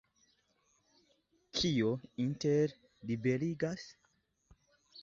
[1.59, 1.93] Kio
[2.27, 3.89] interne liberigas?